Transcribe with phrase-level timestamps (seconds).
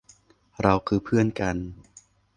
[0.61, 1.55] เราคือเพื่อนกัน